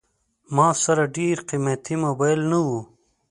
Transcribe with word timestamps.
ما 0.55 0.69
سره 0.83 1.03
ډېر 1.17 1.37
قیمتي 1.49 1.95
موبایل 2.05 2.41
نه 2.51 2.59
و. 2.65 2.67